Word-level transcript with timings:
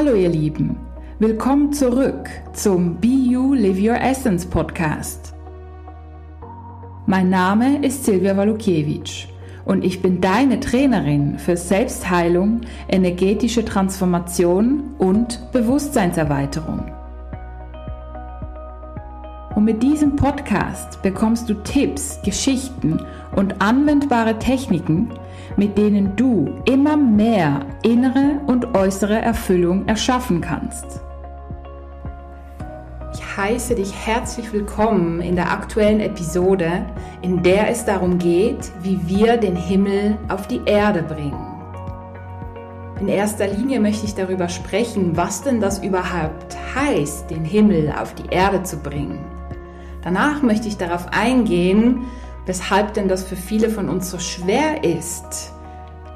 Hallo 0.00 0.14
ihr 0.14 0.28
Lieben, 0.28 0.76
willkommen 1.18 1.72
zurück 1.72 2.30
zum 2.52 3.00
Be 3.00 3.08
You 3.08 3.52
Live 3.54 3.80
Your 3.80 4.00
Essence 4.00 4.46
Podcast. 4.46 5.34
Mein 7.06 7.30
Name 7.30 7.84
ist 7.84 8.04
Silvia 8.04 8.36
Walukiewicz 8.36 9.26
und 9.64 9.84
ich 9.84 10.00
bin 10.00 10.20
deine 10.20 10.60
Trainerin 10.60 11.36
für 11.40 11.56
Selbstheilung, 11.56 12.60
energetische 12.86 13.64
Transformation 13.64 14.94
und 14.98 15.50
Bewusstseinserweiterung. 15.50 16.92
Und 19.56 19.64
mit 19.64 19.82
diesem 19.82 20.14
Podcast 20.14 21.02
bekommst 21.02 21.50
du 21.50 21.54
Tipps, 21.54 22.22
Geschichten 22.24 23.00
und 23.34 23.60
anwendbare 23.60 24.38
Techniken, 24.38 25.10
mit 25.56 25.78
denen 25.78 26.16
du 26.16 26.60
immer 26.64 26.96
mehr 26.96 27.60
innere 27.82 28.40
und 28.46 28.76
äußere 28.76 29.20
Erfüllung 29.20 29.86
erschaffen 29.86 30.40
kannst. 30.40 31.00
Ich 33.14 33.36
heiße 33.36 33.74
dich 33.74 33.92
herzlich 34.06 34.52
willkommen 34.52 35.20
in 35.20 35.36
der 35.36 35.50
aktuellen 35.50 36.00
Episode, 36.00 36.84
in 37.22 37.42
der 37.42 37.70
es 37.70 37.84
darum 37.84 38.18
geht, 38.18 38.70
wie 38.82 39.00
wir 39.06 39.36
den 39.36 39.56
Himmel 39.56 40.16
auf 40.28 40.46
die 40.46 40.60
Erde 40.66 41.02
bringen. 41.02 41.58
In 43.00 43.06
erster 43.06 43.46
Linie 43.46 43.78
möchte 43.78 44.06
ich 44.06 44.14
darüber 44.16 44.48
sprechen, 44.48 45.16
was 45.16 45.42
denn 45.42 45.60
das 45.60 45.78
überhaupt 45.78 46.56
heißt, 46.74 47.30
den 47.30 47.44
Himmel 47.44 47.94
auf 47.96 48.12
die 48.14 48.26
Erde 48.28 48.64
zu 48.64 48.76
bringen. 48.78 49.24
Danach 50.02 50.42
möchte 50.42 50.66
ich 50.66 50.76
darauf 50.76 51.06
eingehen, 51.12 52.06
weshalb 52.48 52.94
denn 52.94 53.08
das 53.08 53.24
für 53.24 53.36
viele 53.36 53.68
von 53.68 53.90
uns 53.90 54.10
so 54.10 54.18
schwer 54.18 54.82
ist, 54.82 55.52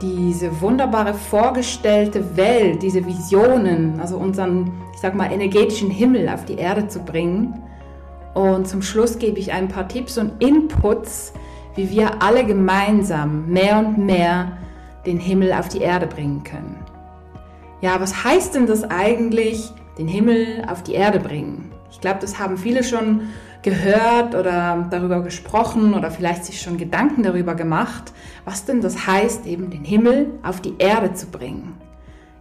diese 0.00 0.62
wunderbare 0.62 1.12
vorgestellte 1.12 2.36
Welt, 2.38 2.82
diese 2.82 3.06
Visionen, 3.06 4.00
also 4.00 4.16
unseren, 4.16 4.72
ich 4.94 5.00
sag 5.00 5.14
mal, 5.14 5.30
energetischen 5.30 5.90
Himmel 5.90 6.30
auf 6.30 6.46
die 6.46 6.56
Erde 6.56 6.88
zu 6.88 7.00
bringen. 7.00 7.62
Und 8.32 8.66
zum 8.66 8.80
Schluss 8.80 9.18
gebe 9.18 9.38
ich 9.38 9.52
ein 9.52 9.68
paar 9.68 9.86
Tipps 9.86 10.16
und 10.16 10.42
Inputs, 10.42 11.34
wie 11.74 11.90
wir 11.90 12.22
alle 12.22 12.46
gemeinsam 12.46 13.46
mehr 13.48 13.78
und 13.78 13.98
mehr 13.98 14.56
den 15.04 15.18
Himmel 15.18 15.52
auf 15.52 15.68
die 15.68 15.82
Erde 15.82 16.06
bringen 16.06 16.42
können. 16.42 16.78
Ja, 17.82 18.00
was 18.00 18.24
heißt 18.24 18.54
denn 18.54 18.66
das 18.66 18.84
eigentlich, 18.84 19.70
den 19.98 20.08
Himmel 20.08 20.64
auf 20.66 20.82
die 20.82 20.94
Erde 20.94 21.20
bringen? 21.20 21.70
Ich 21.90 22.00
glaube, 22.00 22.20
das 22.20 22.38
haben 22.38 22.56
viele 22.56 22.82
schon 22.84 23.28
gehört 23.62 24.34
oder 24.34 24.88
darüber 24.90 25.22
gesprochen 25.22 25.94
oder 25.94 26.10
vielleicht 26.10 26.44
sich 26.44 26.60
schon 26.60 26.78
Gedanken 26.78 27.22
darüber 27.22 27.54
gemacht, 27.54 28.12
was 28.44 28.64
denn 28.64 28.80
das 28.80 29.06
heißt, 29.06 29.46
eben 29.46 29.70
den 29.70 29.84
Himmel 29.84 30.30
auf 30.42 30.60
die 30.60 30.74
Erde 30.78 31.14
zu 31.14 31.26
bringen. 31.26 31.74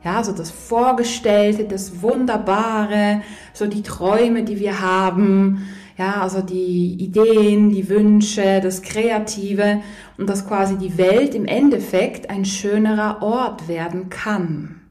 Ja, 0.03 0.23
so 0.23 0.31
das 0.31 0.49
Vorgestellte, 0.49 1.65
das 1.65 2.01
Wunderbare, 2.01 3.21
so 3.53 3.67
die 3.67 3.83
Träume, 3.83 4.43
die 4.43 4.59
wir 4.59 4.81
haben, 4.81 5.67
ja, 5.95 6.21
also 6.21 6.41
die 6.41 6.95
Ideen, 6.95 7.69
die 7.69 7.87
Wünsche, 7.87 8.59
das 8.61 8.81
Kreative 8.81 9.81
und 10.17 10.27
dass 10.27 10.47
quasi 10.47 10.77
die 10.77 10.97
Welt 10.97 11.35
im 11.35 11.45
Endeffekt 11.45 12.31
ein 12.31 12.45
schönerer 12.45 13.21
Ort 13.21 13.67
werden 13.67 14.09
kann. 14.09 14.81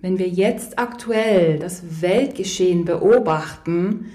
Wenn 0.00 0.20
wir 0.20 0.28
jetzt 0.28 0.78
aktuell 0.78 1.58
das 1.58 2.00
Weltgeschehen 2.00 2.84
beobachten, 2.84 4.06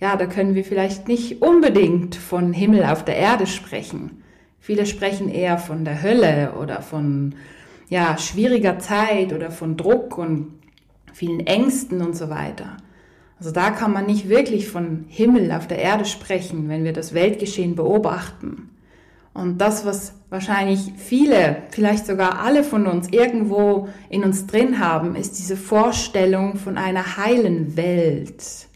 ja, 0.00 0.16
da 0.16 0.26
können 0.26 0.54
wir 0.54 0.64
vielleicht 0.64 1.08
nicht 1.08 1.42
unbedingt 1.42 2.14
von 2.14 2.52
Himmel 2.52 2.84
auf 2.84 3.04
der 3.04 3.16
Erde 3.16 3.46
sprechen. 3.46 4.22
Viele 4.60 4.86
sprechen 4.86 5.28
eher 5.28 5.58
von 5.58 5.84
der 5.84 6.02
Hölle 6.02 6.52
oder 6.60 6.82
von 6.82 7.34
ja, 7.88 8.16
schwieriger 8.18 8.78
Zeit 8.78 9.32
oder 9.32 9.50
von 9.50 9.76
Druck 9.76 10.18
und 10.18 10.52
vielen 11.12 11.46
Ängsten 11.46 12.00
und 12.00 12.14
so 12.14 12.30
weiter. 12.30 12.76
Also 13.38 13.50
da 13.50 13.70
kann 13.70 13.92
man 13.92 14.06
nicht 14.06 14.28
wirklich 14.28 14.68
von 14.68 15.04
Himmel 15.08 15.52
auf 15.52 15.66
der 15.66 15.78
Erde 15.78 16.04
sprechen, 16.04 16.68
wenn 16.68 16.84
wir 16.84 16.92
das 16.92 17.14
Weltgeschehen 17.14 17.74
beobachten. 17.76 18.70
Und 19.32 19.58
das, 19.58 19.86
was 19.86 20.14
wahrscheinlich 20.30 20.92
viele, 20.96 21.62
vielleicht 21.70 22.06
sogar 22.06 22.40
alle 22.40 22.64
von 22.64 22.86
uns 22.86 23.08
irgendwo 23.10 23.88
in 24.10 24.24
uns 24.24 24.46
drin 24.46 24.80
haben, 24.80 25.14
ist 25.14 25.38
diese 25.38 25.56
Vorstellung 25.56 26.56
von 26.56 26.76
einer 26.76 27.16
heilen 27.16 27.76
Welt 27.76 28.68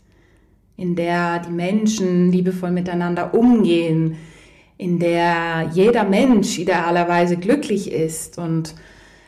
in 0.82 0.96
der 0.96 1.38
die 1.38 1.52
Menschen 1.52 2.32
liebevoll 2.32 2.72
miteinander 2.72 3.34
umgehen, 3.34 4.16
in 4.78 4.98
der 4.98 5.70
jeder 5.72 6.02
Mensch 6.02 6.58
idealerweise 6.58 7.36
glücklich 7.36 7.92
ist 7.92 8.36
und 8.36 8.74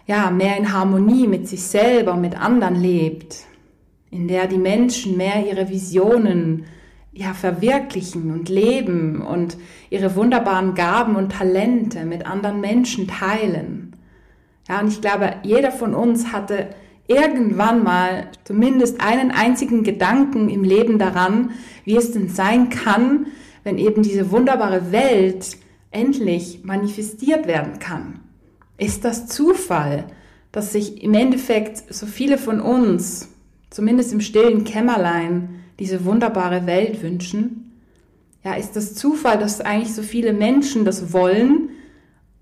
ja, 0.08 0.32
mehr 0.32 0.56
in 0.56 0.72
Harmonie 0.72 1.28
mit 1.28 1.46
sich 1.46 1.62
selber 1.62 2.14
und 2.14 2.22
mit 2.22 2.36
anderen 2.36 2.74
lebt, 2.74 3.44
in 4.10 4.26
der 4.26 4.48
die 4.48 4.58
Menschen 4.58 5.16
mehr 5.16 5.46
ihre 5.48 5.68
Visionen 5.70 6.64
ja, 7.12 7.32
verwirklichen 7.34 8.32
und 8.32 8.48
leben 8.48 9.22
und 9.22 9.56
ihre 9.90 10.16
wunderbaren 10.16 10.74
Gaben 10.74 11.14
und 11.14 11.30
Talente 11.30 12.04
mit 12.04 12.26
anderen 12.26 12.60
Menschen 12.60 13.06
teilen. 13.06 13.94
Ja, 14.68 14.80
und 14.80 14.88
ich 14.88 15.00
glaube, 15.00 15.34
jeder 15.44 15.70
von 15.70 15.94
uns 15.94 16.32
hatte 16.32 16.70
irgendwann 17.06 17.82
mal 17.82 18.28
zumindest 18.44 19.00
einen 19.00 19.30
einzigen 19.30 19.84
Gedanken 19.84 20.48
im 20.48 20.64
Leben 20.64 20.98
daran, 20.98 21.50
wie 21.84 21.96
es 21.96 22.12
denn 22.12 22.28
sein 22.28 22.70
kann, 22.70 23.26
wenn 23.62 23.78
eben 23.78 24.02
diese 24.02 24.30
wunderbare 24.30 24.92
Welt 24.92 25.56
endlich 25.90 26.60
manifestiert 26.64 27.46
werden 27.46 27.78
kann. 27.78 28.20
Ist 28.78 29.04
das 29.04 29.26
Zufall, 29.26 30.06
dass 30.52 30.72
sich 30.72 31.02
im 31.02 31.14
Endeffekt 31.14 31.92
so 31.92 32.06
viele 32.06 32.38
von 32.38 32.60
uns, 32.60 33.28
zumindest 33.70 34.12
im 34.12 34.20
stillen 34.20 34.64
Kämmerlein, 34.64 35.60
diese 35.78 36.04
wunderbare 36.04 36.66
Welt 36.66 37.02
wünschen? 37.02 37.72
Ja, 38.44 38.54
ist 38.54 38.76
das 38.76 38.94
Zufall, 38.94 39.38
dass 39.38 39.60
eigentlich 39.60 39.94
so 39.94 40.02
viele 40.02 40.32
Menschen 40.32 40.84
das 40.84 41.12
wollen 41.12 41.70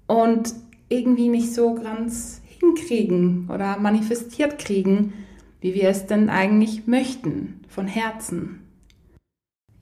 und 0.07 0.55
irgendwie 0.89 1.29
nicht 1.29 1.55
so 1.55 1.75
ganz 1.75 2.42
hinkriegen 2.63 3.51
oder 3.53 3.79
manifestiert 3.79 4.59
kriegen, 4.59 5.13
wie 5.61 5.75
wir 5.75 5.89
es 5.89 6.07
denn 6.07 6.31
eigentlich 6.31 6.87
möchten, 6.87 7.61
von 7.69 7.87
Herzen. 7.87 8.61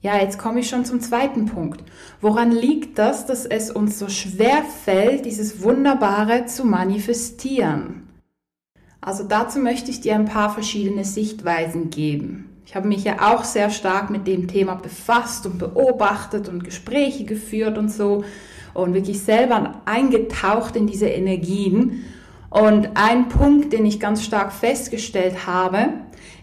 Ja, 0.01 0.17
jetzt 0.17 0.39
komme 0.39 0.61
ich 0.61 0.69
schon 0.69 0.83
zum 0.83 0.99
zweiten 0.99 1.45
Punkt. 1.45 1.83
Woran 2.21 2.51
liegt 2.51 2.97
das, 2.97 3.27
dass 3.27 3.45
es 3.45 3.69
uns 3.69 3.99
so 3.99 4.09
schwer 4.09 4.63
fällt, 4.63 5.25
dieses 5.25 5.61
Wunderbare 5.61 6.47
zu 6.47 6.65
manifestieren? 6.65 8.07
Also 8.99 9.23
dazu 9.23 9.59
möchte 9.59 9.91
ich 9.91 10.01
dir 10.01 10.15
ein 10.15 10.25
paar 10.25 10.51
verschiedene 10.51 11.05
Sichtweisen 11.05 11.91
geben. 11.91 12.49
Ich 12.65 12.75
habe 12.75 12.87
mich 12.87 13.03
ja 13.03 13.33
auch 13.33 13.43
sehr 13.43 13.69
stark 13.69 14.09
mit 14.09 14.25
dem 14.25 14.47
Thema 14.47 14.75
befasst 14.75 15.45
und 15.45 15.59
beobachtet 15.59 16.49
und 16.49 16.63
Gespräche 16.63 17.25
geführt 17.25 17.77
und 17.77 17.91
so 17.91 18.23
und 18.73 18.93
wirklich 18.93 19.19
selber 19.21 19.81
eingetaucht 19.85 20.75
in 20.75 20.87
diese 20.87 21.07
Energien 21.07 22.05
und 22.51 22.89
ein 22.93 23.29
Punkt, 23.29 23.73
den 23.73 23.85
ich 23.85 23.99
ganz 23.99 24.23
stark 24.23 24.53
festgestellt 24.53 25.47
habe, 25.47 25.93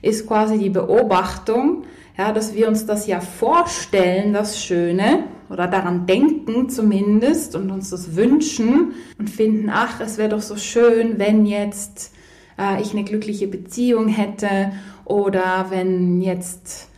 ist 0.02 0.26
quasi 0.26 0.58
die 0.58 0.70
Beobachtung, 0.70 1.84
ja, 2.16 2.32
dass 2.32 2.54
wir 2.54 2.66
uns 2.66 2.86
das 2.86 3.06
ja 3.06 3.20
vorstellen, 3.20 4.32
das 4.32 4.60
Schöne, 4.60 5.24
oder 5.50 5.66
daran 5.66 6.06
denken 6.06 6.68
zumindest 6.68 7.54
und 7.56 7.70
uns 7.70 7.91
das 7.91 8.16
wünschen 8.16 8.94
und 9.18 9.30
finden, 9.30 9.70
ach, 9.70 10.00
es 10.00 10.18
wäre 10.18 10.28
doch 10.28 10.42
so 10.42 10.56
schön, 10.56 11.18
wenn 11.18 11.47
jetzt 11.47 12.12
äh, 12.58 12.80
ich 12.82 12.92
eine 12.92 13.04
glückliche 13.04 13.48
Beziehung 13.48 14.08
hätte 14.08 14.72
oder 15.04 15.66
wenn 15.70 16.20
jetzt 16.20 16.88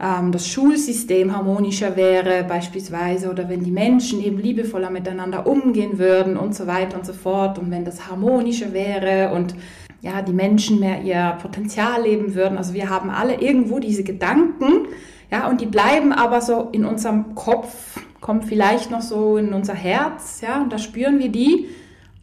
ähm, 0.00 0.32
das 0.32 0.48
Schulsystem 0.48 1.36
harmonischer 1.36 1.96
wäre 1.96 2.44
beispielsweise 2.44 3.30
oder 3.30 3.48
wenn 3.48 3.62
die 3.62 3.70
Menschen 3.70 4.22
eben 4.22 4.38
liebevoller 4.38 4.90
miteinander 4.90 5.46
umgehen 5.46 5.98
würden 5.98 6.36
und 6.36 6.54
so 6.54 6.66
weiter 6.66 6.96
und 6.96 7.04
so 7.04 7.12
fort 7.12 7.58
und 7.58 7.70
wenn 7.70 7.84
das 7.84 8.08
harmonischer 8.08 8.72
wäre 8.72 9.34
und 9.34 9.54
ja, 10.02 10.22
die 10.22 10.32
Menschen 10.32 10.80
mehr 10.80 11.02
ihr 11.02 11.36
Potenzial 11.42 12.02
leben 12.02 12.34
würden. 12.34 12.56
Also 12.56 12.72
wir 12.72 12.88
haben 12.88 13.10
alle 13.10 13.40
irgendwo 13.40 13.80
diese 13.80 14.02
Gedanken, 14.02 14.88
ja, 15.30 15.46
und 15.48 15.60
die 15.60 15.66
bleiben 15.66 16.12
aber 16.12 16.40
so 16.40 16.70
in 16.72 16.86
unserem 16.86 17.34
Kopf, 17.34 18.00
kommen 18.20 18.42
vielleicht 18.42 18.90
noch 18.90 19.02
so 19.02 19.36
in 19.36 19.52
unser 19.52 19.74
Herz, 19.74 20.40
ja, 20.40 20.62
und 20.62 20.72
da 20.72 20.78
spüren 20.78 21.18
wir 21.18 21.28
die, 21.28 21.66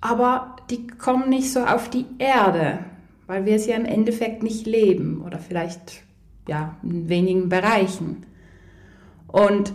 aber 0.02 0.56
die 0.70 0.88
kommen 0.88 1.30
nicht 1.30 1.52
so 1.52 1.62
auf 1.62 1.90
die 1.90 2.06
Erde, 2.18 2.80
weil 3.28 3.46
wir 3.46 3.56
es 3.56 3.68
ja 3.68 3.76
im 3.76 3.86
Endeffekt 3.86 4.42
nicht 4.42 4.66
leben 4.66 5.22
oder 5.26 5.38
vielleicht 5.38 6.07
ja, 6.48 6.76
in 6.84 7.10
wenigen 7.10 7.50
Bereichen. 7.50 8.26
Und 9.28 9.74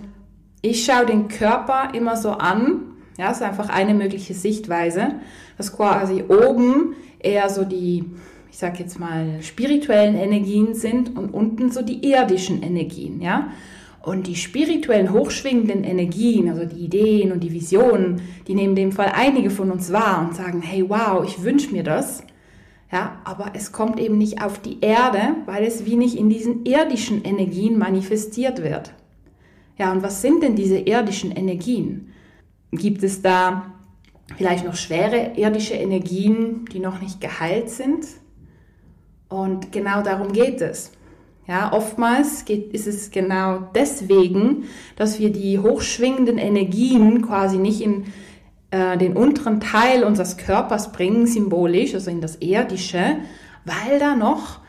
ich 0.63 0.85
schaue 0.85 1.07
den 1.07 1.29
Körper 1.29 1.91
immer 1.95 2.17
so 2.17 2.31
an, 2.31 2.93
ja, 3.19 3.31
ist 3.31 3.43
einfach 3.43 3.69
eine 3.69 3.95
mögliche 3.95 4.35
Sichtweise, 4.35 5.17
dass 5.59 5.77
quasi 5.77 6.25
oben 6.29 6.95
eher 7.19 7.51
so 7.51 7.65
die, 7.65 8.05
ich 8.51 8.59
sag 8.59 8.79
jetzt 8.81 8.99
mal, 8.99 9.43
spirituellen 9.43 10.17
Energien 10.17 10.75
sind 10.75 11.17
und 11.17 11.35
unten 11.35 11.71
so 11.71 11.83
die 11.83 12.09
irdischen 12.09 12.63
Energien, 12.63 13.21
ja. 13.21 13.49
Und 14.01 14.27
die 14.27 14.35
spirituellen, 14.35 15.13
hochschwingenden 15.13 15.85
Energien, 15.85 16.49
also 16.49 16.65
die 16.65 16.85
Ideen 16.85 17.31
und 17.31 17.39
die 17.45 17.53
Visionen, 17.53 18.21
die 18.49 18.55
nehmen 18.57 18.75
dem 18.75 18.91
Fall 18.91 19.13
einige 19.15 19.49
von 19.49 19.71
uns 19.71 19.93
wahr 19.93 20.27
und 20.27 20.35
sagen, 20.35 20.61
hey, 20.61 20.85
wow, 20.89 21.25
ich 21.25 21.45
wünsche 21.45 21.71
mir 21.71 21.85
das. 21.85 22.25
Ja, 22.93 23.23
aber 23.25 23.53
es 23.55 23.73
kommt 23.73 23.99
eben 23.99 24.19
nicht 24.19 24.43
auf 24.43 24.59
die 24.59 24.81
Erde, 24.83 25.37
weil 25.47 25.65
es 25.65 25.87
wie 25.87 25.97
nicht 25.97 26.15
in 26.15 26.29
diesen 26.29 26.67
irdischen 26.67 27.25
Energien 27.25 27.79
manifestiert 27.79 28.63
wird. 28.63 28.93
Ja, 29.79 29.93
und 29.93 30.03
was 30.03 30.21
sind 30.21 30.43
denn 30.43 30.57
diese 30.57 30.77
irdischen 30.77 31.33
Energien? 31.33 32.13
Gibt 32.71 33.03
es 33.03 33.23
da 33.23 33.73
vielleicht 34.37 34.67
noch 34.67 34.77
schwere 34.77 35.33
irdische 35.37 35.73
Energien, 35.73 36.67
die 36.71 36.81
noch 36.81 37.01
nicht 37.01 37.23
geheilt 37.23 37.71
sind? 37.71 38.07
Und 39.31 39.73
genau 39.73 40.03
darum 40.03 40.33
geht 40.33 40.61
es. 40.61 40.93
Ja, 41.49 41.73
oftmals 41.73 42.45
geht, 42.45 42.75
ist 42.75 42.87
es 42.87 43.11
genau 43.11 43.71
deswegen, 43.75 44.65
dass 44.97 45.19
wir 45.19 45.33
die 45.33 45.59
hochschwingenden 45.59 46.37
Energien 46.37 47.23
quasi 47.23 47.57
nicht 47.57 47.81
in 47.81 48.05
äh, 48.73 48.97
den 48.97 49.17
unteren 49.17 49.61
Teil 49.61 50.03
unseres 50.03 50.39
Körpers 50.39 50.93
bringen, 50.93 51.27
symbolisch, 51.27 51.95
also 51.95 52.11
in 52.11 52.23
das 52.23 52.37
Erdische, 52.37 53.19
weil 53.67 53.99
da 54.01 54.17
noch, 54.17 54.61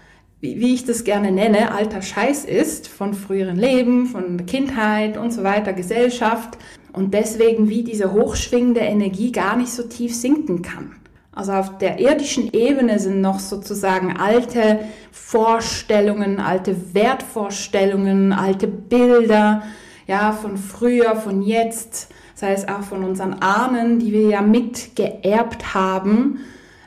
wie, 0.42 0.60
wie 0.60 0.74
ich 0.74 0.86
das 0.86 1.06
gerne 1.06 1.32
nenne, 1.32 1.72
alter 1.72 2.02
Scheiß 2.02 2.44
ist 2.44 2.90
von 2.90 3.14
früheren 3.14 3.56
Leben, 3.56 4.06
von 4.08 4.46
Kindheit 4.46 5.18
und 5.18 5.32
so 5.32 5.44
weiter, 5.44 5.72
Gesellschaft 5.72 6.58
und 6.92 7.14
deswegen 7.14 7.70
wie 7.70 7.84
diese 7.84 8.12
hochschwingende 8.12 8.82
Energie 8.82 9.32
gar 9.32 9.56
nicht 9.56 9.72
so 9.72 9.84
tief 9.84 10.14
sinken 10.14 10.62
kann. 10.62 10.98
Also 11.32 11.54
auf 11.54 11.78
der 11.78 12.00
irdischen 12.00 12.54
Ebene 12.54 13.00
sind 13.00 13.22
noch 13.22 13.40
sozusagen 13.40 14.18
alte 14.18 14.82
Vorstellungen, 15.12 16.42
alte 16.42 16.94
Wertvorstellungen, 16.94 18.34
alte 18.34 18.68
Bilder, 18.68 19.64
ja, 20.08 20.34
von 20.34 20.58
früher, 20.58 21.16
von 21.16 21.42
jetzt, 21.42 22.10
sei 22.44 22.52
es 22.52 22.68
auch 22.68 22.82
von 22.82 23.06
unseren 23.06 23.36
Ahnen, 23.36 24.00
die 24.00 24.12
wir 24.12 24.28
ja 24.28 24.42
mitgeerbt 24.42 25.74
haben 25.74 26.40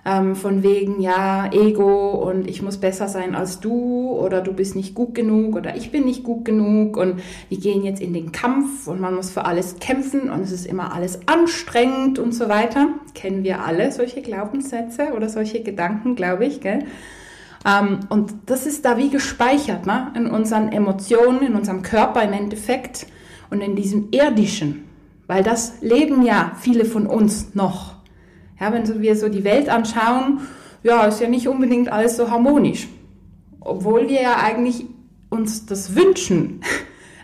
ähm, 0.05 0.37
von 0.37 0.63
wegen, 0.63 1.01
ja, 1.01 1.51
Ego 1.51 2.11
und 2.11 2.47
ich 2.47 2.61
muss 2.61 2.77
besser 2.77 3.09
sein 3.09 3.35
als 3.35 3.59
du 3.59 4.11
oder 4.11 4.43
du 4.43 4.53
bist 4.53 4.77
nicht 4.77 4.95
gut 4.95 5.15
genug 5.15 5.57
oder 5.57 5.75
ich 5.75 5.91
bin 5.91 6.05
nicht 6.05 6.25
gut 6.25 6.45
genug 6.45 6.99
und 6.99 7.23
wir 7.49 7.59
gehen 7.59 7.85
jetzt 7.85 8.03
in 8.03 8.13
den 8.13 8.33
Kampf 8.33 8.87
und 8.87 9.01
man 9.01 9.15
muss 9.15 9.31
für 9.31 9.47
alles 9.47 9.79
kämpfen 9.81 10.29
und 10.29 10.43
es 10.43 10.53
ist 10.53 10.67
immer 10.67 10.93
alles 10.93 11.21
anstrengend 11.25 12.19
und 12.19 12.35
so 12.35 12.51
weiter. 12.51 12.89
Kennen 13.15 13.43
wir 13.43 13.65
alle 13.65 13.91
solche 13.93 14.21
Glaubenssätze 14.21 15.15
oder 15.17 15.31
solche 15.31 15.63
Gedanken, 15.63 16.17
glaube 16.17 16.45
ich, 16.45 16.61
gell? 16.61 16.81
Ähm, 17.65 18.01
und 18.11 18.35
das 18.45 18.67
ist 18.67 18.85
da 18.85 18.99
wie 18.99 19.09
gespeichert, 19.09 19.87
ne? 19.87 20.13
in 20.15 20.27
unseren 20.27 20.71
Emotionen, 20.71 21.41
in 21.41 21.55
unserem 21.55 21.81
Körper 21.81 22.23
im 22.23 22.35
Endeffekt 22.35 23.07
und 23.49 23.63
in 23.63 23.75
diesem 23.75 24.09
irdischen, 24.11 24.86
weil 25.27 25.43
das 25.43 25.81
leben 25.81 26.23
ja 26.25 26.53
viele 26.59 26.85
von 26.85 27.07
uns 27.07 27.55
noch. 27.55 27.97
Ja, 28.61 28.73
wenn 28.73 29.01
wir 29.01 29.17
so 29.17 29.29
die 29.29 29.45
Welt 29.45 29.69
anschauen, 29.69 30.41
ja, 30.83 31.05
ist 31.05 31.21
ja 31.21 31.29
nicht 31.29 31.49
unbedingt 31.49 31.91
alles 31.91 32.17
so 32.17 32.31
harmonisch. 32.31 32.89
Obwohl 33.61 34.09
wir 34.09 34.23
ja 34.23 34.37
eigentlich 34.37 34.87
uns 35.29 35.67
das 35.67 35.95
wünschen. 35.95 36.61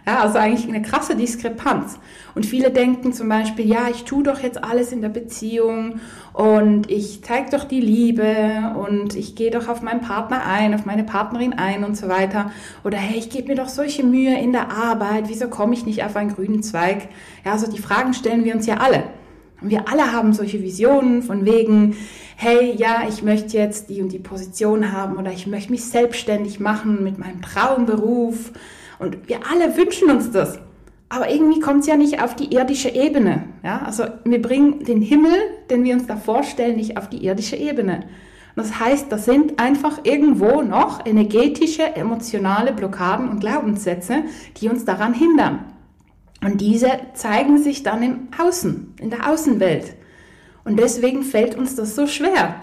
Ja, 0.05 0.19
also 0.21 0.39
eigentlich 0.39 0.69
eine 0.69 0.83
krasse 0.83 1.15
Diskrepanz. 1.15 2.01
Und 2.35 2.45
viele 2.45 2.73
denken 2.73 3.13
zum 3.13 3.29
Beispiel, 3.29 3.67
ja, 3.67 3.89
ich 3.89 4.03
tue 4.03 4.25
doch 4.25 4.41
jetzt 4.41 4.63
alles 4.65 4.91
in 4.91 5.01
der 5.01 5.11
Beziehung 5.11 6.01
und 6.33 6.91
ich 6.91 7.23
zeige 7.23 7.51
doch 7.51 7.65
die 7.65 7.81
Liebe 7.81 8.75
und 8.85 9.15
ich 9.15 9.37
gehe 9.37 9.53
doch 9.53 9.69
auf 9.69 9.81
meinen 9.81 10.01
Partner 10.01 10.45
ein, 10.45 10.75
auf 10.75 10.87
meine 10.87 11.05
Partnerin 11.05 11.53
ein 11.53 11.85
und 11.85 11.97
so 11.97 12.09
weiter. 12.09 12.51
Oder 12.83 12.99
hey, 12.99 13.17
ich 13.17 13.31
gebe 13.31 13.49
mir 13.49 13.55
doch 13.55 13.69
solche 13.69 14.03
Mühe 14.03 14.37
in 14.37 14.51
der 14.51 14.73
Arbeit, 14.73 15.29
wieso 15.29 15.47
komme 15.49 15.75
ich 15.75 15.87
nicht 15.87 16.05
auf 16.05 16.17
einen 16.17 16.35
grünen 16.35 16.65
Zweig? 16.65 17.09
Ja, 17.45 17.53
also 17.53 17.71
die 17.71 17.81
Fragen 17.81 18.13
stellen 18.13 18.45
wir 18.45 18.57
uns 18.57 18.67
ja 18.67 18.79
alle. 18.79 19.05
Und 19.61 19.71
wir 19.71 19.89
alle 19.89 20.13
haben 20.13 20.33
solche 20.33 20.61
Visionen 20.63 21.23
von 21.23 21.45
wegen, 21.45 21.95
hey, 22.35 22.75
ja, 22.77 23.05
ich 23.09 23.23
möchte 23.23 23.57
jetzt 23.57 23.89
die 23.89 24.03
und 24.03 24.11
die 24.11 24.19
Position 24.19 24.91
haben 24.91 25.17
oder 25.17 25.31
ich 25.31 25.47
möchte 25.47 25.71
mich 25.71 25.85
selbstständig 25.85 26.59
machen 26.59 27.05
mit 27.05 27.19
meinem 27.19 27.41
Traumberuf. 27.41 28.51
Und 28.99 29.29
wir 29.29 29.41
alle 29.51 29.77
wünschen 29.77 30.11
uns 30.11 30.31
das. 30.31 30.59
Aber 31.09 31.31
irgendwie 31.31 31.61
kommt 31.61 31.81
es 31.81 31.87
ja 31.87 31.97
nicht 31.97 32.23
auf 32.23 32.35
die 32.35 32.55
irdische 32.55 32.89
Ebene. 32.89 33.45
Ja? 33.63 33.83
Also 33.83 34.05
wir 34.25 34.41
bringen 34.41 34.85
den 34.85 35.03
Himmel, 35.03 35.35
den 35.69 35.85
wir 35.85 35.95
uns 35.95 36.07
da 36.07 36.17
vorstellen, 36.17 36.77
nicht 36.77 36.97
auf 36.97 37.09
die 37.09 37.25
irdische 37.25 37.57
Ebene. 37.57 38.05
Das 38.57 38.79
heißt, 38.81 39.11
das 39.11 39.25
sind 39.25 39.59
einfach 39.59 40.01
irgendwo 40.05 40.63
noch 40.63 41.05
energetische, 41.07 41.97
emotionale 41.97 42.73
Blockaden 42.73 43.29
und 43.29 43.41
Glaubenssätze, 43.41 44.25
die 44.59 44.69
uns 44.69 44.85
daran 44.85 45.15
hindern. 45.15 45.73
Und 46.43 46.61
diese 46.61 46.89
zeigen 47.15 47.59
sich 47.59 47.83
dann 47.83 48.03
im 48.03 48.29
Außen, 48.39 48.95
in 49.01 49.11
der 49.11 49.31
Außenwelt. 49.31 49.95
Und 50.65 50.79
deswegen 50.79 51.23
fällt 51.23 51.57
uns 51.57 51.77
das 51.77 51.95
so 51.95 52.07
schwer. 52.07 52.57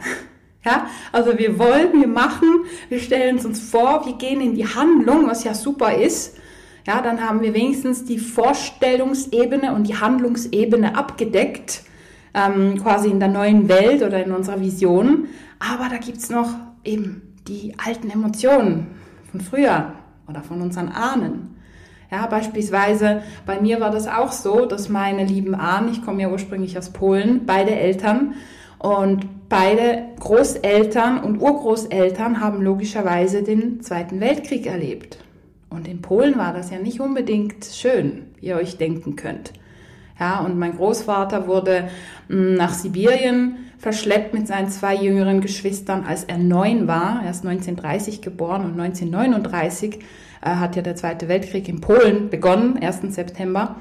Ja, 0.65 0.87
also 1.13 1.37
wir 1.37 1.57
wollen, 1.57 2.01
wir 2.01 2.07
machen, 2.07 2.65
wir 2.89 2.99
stellen 2.99 3.37
es 3.37 3.45
uns 3.45 3.61
vor, 3.61 4.05
wir 4.05 4.17
gehen 4.17 4.41
in 4.41 4.55
die 4.55 4.65
Handlung, 4.65 5.27
was 5.27 5.45
ja 5.45 5.53
super 5.53 5.95
ist. 5.95 6.37
Ja, 6.85 7.01
dann 7.01 7.21
haben 7.21 7.41
wir 7.41 7.53
wenigstens 7.53 8.03
die 8.03 8.19
Vorstellungsebene 8.19 9.73
und 9.73 9.87
die 9.87 9.95
Handlungsebene 9.95 10.97
abgedeckt, 10.97 11.83
ähm, 12.33 12.81
quasi 12.81 13.09
in 13.09 13.19
der 13.19 13.29
neuen 13.29 13.69
Welt 13.69 14.03
oder 14.03 14.23
in 14.23 14.31
unserer 14.31 14.59
Vision. 14.59 15.27
Aber 15.59 15.87
da 15.89 15.97
gibt's 15.97 16.29
noch 16.29 16.49
eben 16.83 17.21
die 17.47 17.75
alten 17.83 18.09
Emotionen 18.09 18.87
von 19.31 19.41
früher 19.41 19.93
oder 20.27 20.41
von 20.41 20.61
unseren 20.61 20.89
Ahnen. 20.89 21.55
Ja, 22.11 22.25
beispielsweise 22.25 23.21
bei 23.45 23.61
mir 23.61 23.79
war 23.79 23.91
das 23.91 24.07
auch 24.07 24.31
so, 24.31 24.65
dass 24.65 24.89
meine 24.89 25.25
lieben 25.25 25.53
Ahnen, 25.53 25.91
ich 25.91 26.03
komme 26.03 26.23
ja 26.23 26.29
ursprünglich 26.29 26.77
aus 26.77 26.89
Polen, 26.89 27.45
beide 27.45 27.71
Eltern 27.75 28.33
und 28.79 29.27
beide 29.49 30.05
Großeltern 30.19 31.23
und 31.23 31.41
Urgroßeltern 31.41 32.39
haben 32.39 32.61
logischerweise 32.61 33.43
den 33.43 33.81
Zweiten 33.81 34.19
Weltkrieg 34.19 34.67
erlebt. 34.67 35.17
Und 35.69 35.87
in 35.87 36.01
Polen 36.01 36.37
war 36.37 36.53
das 36.53 36.71
ja 36.71 36.79
nicht 36.79 36.99
unbedingt 36.99 37.65
schön, 37.65 38.27
wie 38.39 38.47
ihr 38.47 38.55
euch 38.55 38.77
denken 38.77 39.15
könnt. 39.15 39.53
Ja, 40.19 40.39
und 40.39 40.57
mein 40.57 40.75
Großvater 40.75 41.47
wurde 41.47 41.89
hm, 42.27 42.55
nach 42.55 42.73
Sibirien 42.73 43.55
verschleppt 43.77 44.33
mit 44.33 44.47
seinen 44.47 44.69
zwei 44.69 44.95
jüngeren 44.95 45.39
Geschwistern, 45.39 46.03
als 46.05 46.25
er 46.25 46.37
neun 46.37 46.87
war. 46.87 47.21
Er 47.23 47.31
ist 47.31 47.45
1930 47.45 48.21
geboren 48.21 48.65
und 48.65 48.79
1939 48.79 49.99
äh, 50.41 50.49
hat 50.49 50.75
ja 50.75 50.81
der 50.81 50.95
Zweite 50.95 51.27
Weltkrieg 51.27 51.69
in 51.69 51.79
Polen 51.79 52.29
begonnen, 52.29 52.77
1. 52.81 53.13
September. 53.15 53.77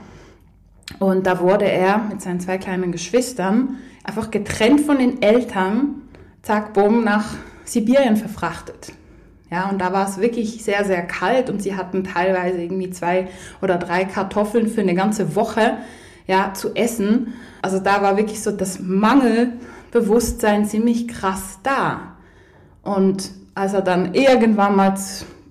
Und 0.99 1.27
da 1.27 1.41
wurde 1.41 1.67
er 1.67 1.99
mit 1.99 2.23
seinen 2.23 2.41
zwei 2.41 2.59
kleinen 2.59 2.93
Geschwistern 2.93 3.77
einfach 4.05 4.31
getrennt 4.31 4.81
von 4.81 4.99
den 4.99 5.23
Eltern, 5.23 6.03
zack, 6.43 6.73
bumm, 6.73 7.05
nach 7.05 7.35
Sibirien 7.65 8.17
verfrachtet. 8.17 8.93
Ja, 9.51 9.69
und 9.71 9.79
da 9.81 9.93
war 9.93 10.07
es 10.09 10.19
wirklich 10.19 10.63
sehr, 10.63 10.85
sehr 10.85 11.03
kalt 11.03 11.49
und 11.49 11.63
sie 11.63 11.77
hatten 11.77 12.05
teilweise 12.05 12.61
irgendwie 12.61 12.91
zwei 12.91 13.29
oder 13.63 13.77
drei 13.77 14.05
Kartoffeln 14.05 14.69
für 14.69 14.83
eine 14.83 14.95
ganze 14.95 15.37
Woche, 15.37 15.79
ja, 16.27 16.53
zu 16.53 16.75
essen. 16.75 17.35
Also 17.63 17.79
da 17.79 18.03
war 18.03 18.17
wirklich 18.17 18.43
so 18.43 18.51
das 18.51 18.79
Mangelbewusstsein 18.81 20.67
ziemlich 20.67 21.09
krass 21.09 21.61
da. 21.63 22.17
Und 22.83 23.31
als 23.55 23.73
er 23.73 23.83
dann 23.83 24.15
irgendwann 24.15 24.77
mal 24.77 24.95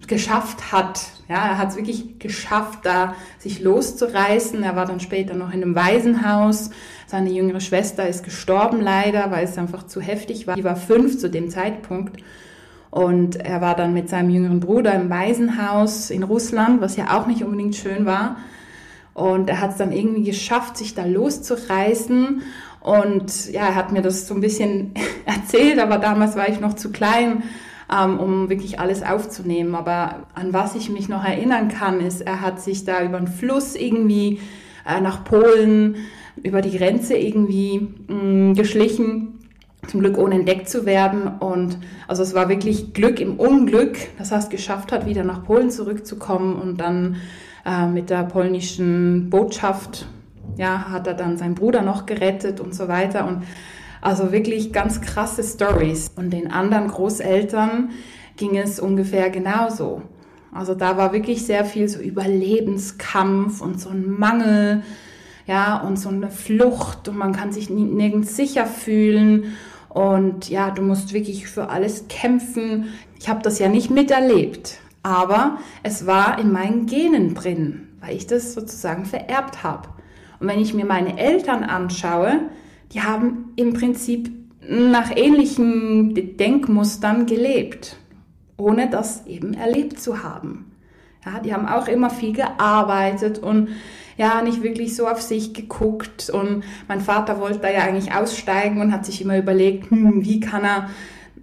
geschafft 0.08 0.72
hat. 0.72 1.02
Ja, 1.28 1.46
er 1.46 1.58
hat 1.58 1.70
es 1.70 1.76
wirklich 1.76 2.20
geschafft, 2.20 2.80
da 2.84 3.16
sich 3.40 3.60
loszureißen. 3.60 4.64
Er 4.64 4.76
war 4.76 4.86
dann 4.86 5.00
später 5.00 5.34
noch 5.34 5.54
in 5.54 5.62
einem 5.62 5.76
Waisenhaus. 5.76 6.70
Seine 7.06 7.32
jüngere 7.32 7.60
Schwester 7.60 8.08
ist 8.08 8.24
gestorben 8.24 8.82
leider, 8.82 9.30
weil 9.32 9.44
es 9.44 9.58
einfach 9.58 9.86
zu 9.86 10.02
heftig 10.02 10.48
war. 10.48 10.56
Die 10.56 10.64
war 10.64 10.76
fünf 10.76 11.20
zu 11.20 11.30
dem 11.30 11.50
Zeitpunkt. 11.50 12.22
Und 12.90 13.36
er 13.36 13.62
war 13.62 13.76
dann 13.76 13.94
mit 13.94 14.10
seinem 14.10 14.30
jüngeren 14.30 14.62
Bruder 14.62 14.94
im 14.94 15.10
Waisenhaus 15.10 16.10
in 16.10 16.24
Russland, 16.24 16.82
was 16.82 16.96
ja 16.96 17.18
auch 17.18 17.28
nicht 17.28 17.44
unbedingt 17.44 17.76
schön 17.76 18.06
war. 18.06 18.38
Und 19.14 19.50
er 19.50 19.62
hat 19.62 19.72
es 19.72 19.78
dann 19.78 19.92
irgendwie 19.92 20.24
geschafft, 20.24 20.78
sich 20.78 20.96
da 20.96 21.06
loszureißen. 21.06 22.42
Und 22.80 23.52
ja, 23.52 23.68
er 23.68 23.76
hat 23.76 23.92
mir 23.92 24.02
das 24.02 24.28
so 24.28 24.34
ein 24.34 24.42
bisschen 24.42 24.94
erzählt, 25.26 25.80
aber 25.80 25.98
damals 25.98 26.38
war 26.38 26.48
ich 26.48 26.62
noch 26.62 26.76
zu 26.76 26.92
klein 26.92 27.44
ähm, 27.92 28.20
um 28.20 28.50
wirklich 28.50 28.80
alles 28.80 29.04
aufzunehmen. 29.04 29.76
Aber 29.76 30.28
an 30.34 30.54
was 30.54 30.76
ich 30.76 30.90
mich 30.90 31.10
noch 31.10 31.24
erinnern 31.24 31.70
kann, 31.70 32.00
ist, 32.02 32.22
er 32.22 32.42
hat 32.42 32.62
sich 32.62 32.86
da 32.86 33.04
über 33.04 33.18
den 33.18 33.28
Fluss 33.28 33.76
irgendwie 33.76 34.40
äh, 34.88 35.02
nach 35.02 35.24
Polen, 35.24 35.96
über 36.44 36.62
die 36.62 36.78
Grenze 36.78 37.16
irgendwie 37.16 37.88
mh, 38.08 38.14
mm, 38.14 38.54
geschlichen 38.54 39.34
zum 39.88 40.02
Glück 40.02 40.18
ohne 40.18 40.36
entdeckt 40.36 40.70
zu 40.70 40.86
werden. 40.86 41.28
Und 41.40 41.78
also 42.08 42.24
es 42.24 42.34
war 42.34 42.50
wirklich 42.50 42.94
Glück 42.94 43.20
im 43.20 43.40
Unglück, 43.40 43.98
dass 44.18 44.32
er 44.32 44.40
es 44.40 44.50
geschafft 44.50 44.92
hat, 44.92 45.06
wieder 45.06 45.24
nach 45.24 45.44
Polen 45.44 45.70
zurückzukommen 45.70 46.56
und 46.56 46.82
dann 46.82 47.18
äh, 47.66 47.88
mit 47.88 48.10
der 48.10 48.24
polnischen 48.24 49.30
Botschaft, 49.30 50.08
ja, 50.58 50.90
hat 50.90 51.08
er 51.08 51.14
dann 51.14 51.38
seinen 51.38 51.56
Bruder 51.56 51.82
noch 51.82 52.06
gerettet 52.06 52.60
und 52.60 52.74
so 52.74 52.88
weiter. 52.88 53.28
Und 53.28 53.44
also 54.02 54.32
wirklich 54.32 54.74
ganz 54.74 55.02
krasse 55.02 55.44
Stories. 55.44 56.12
Und 56.16 56.32
den 56.32 56.52
anderen 56.52 56.88
Großeltern 56.88 57.90
ging 58.36 58.58
es 58.58 58.80
ungefähr 58.80 59.30
genauso. 59.30 60.02
Also 60.52 60.76
da 60.76 60.98
war 60.98 61.14
wirklich 61.14 61.46
sehr 61.46 61.66
viel 61.66 61.88
so 61.88 62.00
Überlebenskampf 62.00 63.62
und 63.62 63.80
so 63.80 63.90
ein 63.90 64.10
Mangel, 64.10 64.84
ja, 65.46 65.78
und 65.78 65.98
so 65.98 66.10
eine 66.10 66.30
Flucht 66.30 67.08
und 67.08 67.18
man 67.18 67.32
kann 67.32 67.52
sich 67.52 67.70
nirgends 67.70 68.36
sicher 68.36 68.66
fühlen 68.66 69.56
Und 69.90 70.50
ja, 70.50 70.70
du 70.70 70.82
musst 70.82 71.14
wirklich 71.14 71.48
für 71.48 71.70
alles 71.70 72.08
kämpfen. 72.08 72.90
Ich 73.20 73.30
habe 73.30 73.42
das 73.42 73.58
ja 73.58 73.68
nicht 73.68 73.90
miterlebt, 73.90 74.78
aber 75.02 75.58
es 75.84 76.06
war 76.06 76.38
in 76.40 76.52
meinen 76.52 76.86
Genen 76.86 77.34
drin, 77.34 77.88
weil 78.02 78.16
ich 78.16 78.28
das 78.28 78.54
sozusagen 78.54 79.06
vererbt 79.06 79.64
habe. 79.64 79.90
Und 80.40 80.48
wenn 80.48 80.60
ich 80.60 80.74
mir 80.74 80.86
meine 80.86 81.18
Eltern 81.18 81.64
anschaue, 81.64 82.42
die 82.94 83.02
haben 83.02 83.54
im 83.56 83.74
Prinzip 83.74 84.32
nach 84.68 85.16
ähnlichen 85.16 86.38
Denkmustern 86.38 87.26
gelebt, 87.26 87.98
ohne 88.58 88.90
das 88.90 89.26
eben 89.28 89.54
erlebt 89.54 90.00
zu 90.00 90.24
haben. 90.24 90.72
Ja, 91.26 91.40
die 91.40 91.54
haben 91.54 91.68
auch 91.68 91.88
immer 91.88 92.10
viel 92.10 92.34
gearbeitet 92.34 93.40
und 93.40 93.70
ja, 94.18 94.42
nicht 94.42 94.64
wirklich 94.64 94.96
so 94.96 95.08
auf 95.08 95.22
sich 95.22 95.54
geguckt. 95.54 96.30
Und 96.30 96.64
mein 96.88 97.02
Vater 97.02 97.40
wollte 97.40 97.60
da 97.60 97.72
ja 97.72 97.82
eigentlich 97.82 98.14
aussteigen 98.14 98.82
und 98.82 98.92
hat 98.92 99.06
sich 99.06 99.22
immer 99.22 99.38
überlegt, 99.38 99.92
hm, 99.92 100.26
wie 100.26 100.40
kann 100.40 100.64
er 100.64 100.90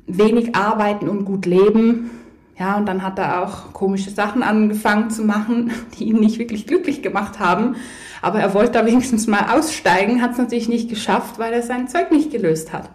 wenig 0.07 0.55
arbeiten 0.55 1.09
und 1.09 1.25
gut 1.25 1.47
leben. 1.47 2.11
Ja, 2.59 2.77
und 2.77 2.87
dann 2.87 3.03
hat 3.03 3.19
er 3.19 3.43
auch 3.43 3.73
komische 3.73 4.11
Sachen 4.11 4.43
angefangen 4.43 5.11
zu 5.11 5.25
machen, 5.25 5.73
die 5.99 6.05
ihn 6.05 6.21
nicht 6.21 6.39
wirklich 6.39 6.67
glücklich 6.67 7.03
gemacht 7.03 7.41
haben. 7.41 7.77
Aber 8.23 8.41
er 8.41 8.55
wollte 8.55 8.73
da 8.73 8.87
wenigstens 8.87 9.27
mal 9.27 9.57
aussteigen, 9.57 10.23
hat 10.23 10.33
es 10.33 10.39
natürlich 10.39 10.69
nicht 10.69 10.89
geschafft, 10.89 11.39
weil 11.39 11.53
er 11.53 11.63
sein 11.63 11.89
Zeug 11.89 12.11
nicht 12.11 12.31
gelöst 12.31 12.73
hat. 12.73 12.91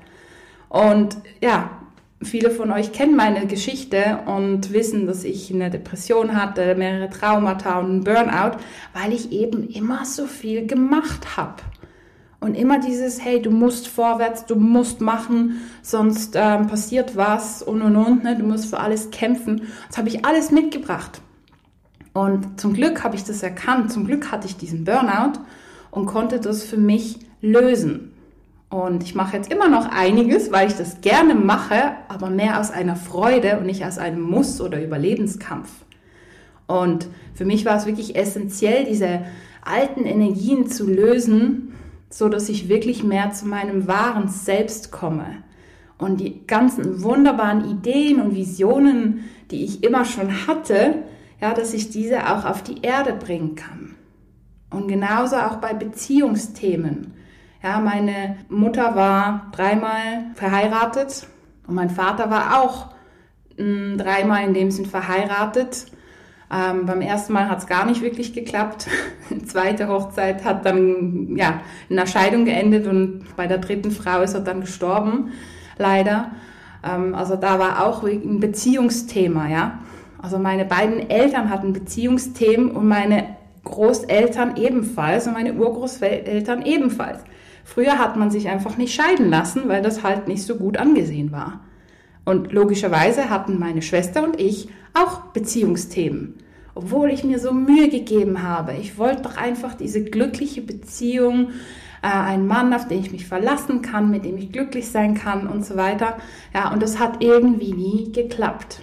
Und 0.69 1.17
ja, 1.41 1.71
viele 2.21 2.51
von 2.51 2.71
euch 2.71 2.93
kennen 2.93 3.15
meine 3.15 3.47
Geschichte 3.47 4.19
und 4.25 4.71
wissen, 4.71 5.07
dass 5.07 5.23
ich 5.23 5.53
eine 5.53 5.69
Depression 5.69 6.35
hatte, 6.35 6.75
mehrere 6.75 7.09
Traumata 7.09 7.79
und 7.79 7.85
einen 7.85 8.03
Burnout, 8.03 8.57
weil 8.93 9.13
ich 9.13 9.31
eben 9.31 9.67
immer 9.67 10.05
so 10.05 10.25
viel 10.25 10.65
gemacht 10.67 11.37
habe. 11.37 11.55
Und 12.41 12.55
immer 12.55 12.79
dieses, 12.79 13.23
hey, 13.23 13.41
du 13.41 13.51
musst 13.51 13.87
vorwärts, 13.89 14.45
du 14.45 14.55
musst 14.55 15.01
machen, 15.01 15.59
sonst 15.81 16.35
ähm, 16.35 16.67
passiert 16.67 17.17
was 17.17 17.61
und 17.61 17.81
und 17.81 17.97
und, 17.97 18.23
ne? 18.23 18.37
du 18.37 18.45
musst 18.45 18.69
für 18.69 18.79
alles 18.79 19.11
kämpfen. 19.11 19.63
Das 19.89 19.97
habe 19.97 20.07
ich 20.07 20.25
alles 20.25 20.49
mitgebracht. 20.49 21.21
Und 22.13 22.59
zum 22.59 22.73
Glück 22.73 23.03
habe 23.03 23.15
ich 23.15 23.25
das 23.25 23.43
erkannt, 23.43 23.91
zum 23.91 24.05
Glück 24.05 24.31
hatte 24.31 24.47
ich 24.47 24.55
diesen 24.55 24.85
Burnout 24.85 25.39
und 25.91 26.05
konnte 26.05 26.39
das 26.39 26.63
für 26.63 26.77
mich 26.77 27.19
lösen. 27.41 28.13
Und 28.69 29.03
ich 29.03 29.15
mache 29.15 29.35
jetzt 29.35 29.51
immer 29.51 29.67
noch 29.67 29.89
einiges, 29.89 30.51
weil 30.51 30.67
ich 30.67 30.75
das 30.75 31.01
gerne 31.01 31.33
mache, 31.35 31.93
aber 32.07 32.29
mehr 32.29 32.59
aus 32.59 32.71
einer 32.71 32.95
Freude 32.95 33.57
und 33.57 33.65
nicht 33.65 33.83
aus 33.83 33.97
einem 33.97 34.21
Muss 34.21 34.61
oder 34.61 34.81
Überlebenskampf. 34.81 35.69
Und 36.67 37.07
für 37.33 37.45
mich 37.45 37.65
war 37.65 37.77
es 37.77 37.87
wirklich 37.87 38.15
essentiell, 38.15 38.85
diese 38.85 39.21
alten 39.63 40.05
Energien 40.05 40.67
zu 40.67 40.87
lösen, 40.87 41.68
so 42.09 42.29
dass 42.29 42.49
ich 42.49 42.69
wirklich 42.69 43.03
mehr 43.03 43.31
zu 43.31 43.47
meinem 43.47 43.87
wahren 43.87 44.27
Selbst 44.27 44.91
komme. 44.91 45.43
Und 45.97 46.19
die 46.21 46.45
ganzen 46.47 47.03
wunderbaren 47.03 47.69
Ideen 47.69 48.21
und 48.21 48.35
Visionen, 48.35 49.25
die 49.51 49.65
ich 49.65 49.83
immer 49.83 50.05
schon 50.05 50.47
hatte, 50.47 51.03
ja, 51.41 51.53
dass 51.53 51.73
ich 51.73 51.89
diese 51.89 52.29
auch 52.29 52.45
auf 52.45 52.63
die 52.63 52.81
Erde 52.81 53.13
bringen 53.13 53.55
kann. 53.55 53.95
Und 54.69 54.87
genauso 54.87 55.37
auch 55.37 55.57
bei 55.57 55.73
Beziehungsthemen. 55.73 57.13
Ja, 57.61 57.79
meine 57.79 58.37
Mutter 58.47 58.95
war 58.95 59.51
dreimal 59.51 60.31
verheiratet 60.35 61.27
und 61.67 61.75
mein 61.75 61.89
Vater 61.89 62.29
war 62.29 62.61
auch 62.61 62.87
hm, 63.57 63.97
dreimal 63.97 64.45
in 64.45 64.53
dem 64.53 64.71
Sinn 64.71 64.85
verheiratet. 64.85 65.87
Ähm, 66.51 66.87
beim 66.87 67.01
ersten 67.01 67.33
Mal 67.33 67.47
hat 67.47 67.59
es 67.59 67.67
gar 67.67 67.85
nicht 67.85 68.01
wirklich 68.01 68.33
geklappt. 68.33 68.87
Die 69.29 69.45
zweite 69.45 69.87
Hochzeit 69.87 70.43
hat 70.43 70.65
dann 70.65 71.35
ja, 71.35 71.61
in 71.89 71.97
einer 71.97 72.07
Scheidung 72.07 72.45
geendet 72.45 72.87
und 72.87 73.25
bei 73.35 73.45
der 73.45 73.59
dritten 73.59 73.91
Frau 73.91 74.21
ist 74.21 74.33
er 74.33 74.39
dann 74.41 74.61
gestorben, 74.61 75.31
leider. 75.77 76.31
Ähm, 76.83 77.13
also 77.13 77.35
da 77.35 77.59
war 77.59 77.85
auch 77.85 78.03
ein 78.03 78.39
Beziehungsthema, 78.39 79.47
ja. 79.47 79.79
Also 80.21 80.39
meine 80.39 80.65
beiden 80.65 81.09
Eltern 81.09 81.49
hatten 81.49 81.71
Beziehungsthemen 81.71 82.71
und 82.71 82.87
meine 82.87 83.37
Großeltern 83.63 84.57
ebenfalls 84.57 85.27
und 85.27 85.33
meine 85.33 85.53
Urgroßeltern 85.53 86.63
ebenfalls. 86.63 87.23
Früher 87.63 87.99
hat 87.99 88.17
man 88.17 88.31
sich 88.31 88.49
einfach 88.49 88.77
nicht 88.77 88.93
scheiden 88.93 89.29
lassen, 89.29 89.63
weil 89.67 89.81
das 89.81 90.03
halt 90.03 90.27
nicht 90.27 90.43
so 90.43 90.55
gut 90.55 90.77
angesehen 90.77 91.31
war. 91.31 91.61
Und 92.25 92.51
logischerweise 92.51 93.29
hatten 93.29 93.59
meine 93.59 93.81
Schwester 93.81 94.23
und 94.23 94.39
ich 94.39 94.69
auch 94.93 95.21
Beziehungsthemen. 95.33 96.35
Obwohl 96.75 97.09
ich 97.09 97.23
mir 97.23 97.39
so 97.39 97.51
Mühe 97.51 97.89
gegeben 97.89 98.43
habe. 98.43 98.73
Ich 98.73 98.97
wollte 98.97 99.23
doch 99.23 99.37
einfach 99.37 99.73
diese 99.73 100.03
glückliche 100.03 100.61
Beziehung, 100.61 101.49
äh, 102.01 102.07
einen 102.07 102.47
Mann, 102.47 102.73
auf 102.73 102.87
den 102.87 102.99
ich 102.99 103.11
mich 103.11 103.25
verlassen 103.27 103.81
kann, 103.81 104.09
mit 104.09 104.23
dem 104.23 104.37
ich 104.37 104.51
glücklich 104.51 104.89
sein 104.89 105.13
kann 105.13 105.47
und 105.47 105.65
so 105.65 105.75
weiter. 105.75 106.17
Ja, 106.53 106.71
und 106.71 106.81
das 106.81 106.99
hat 106.99 107.21
irgendwie 107.23 107.73
nie 107.73 108.11
geklappt. 108.11 108.79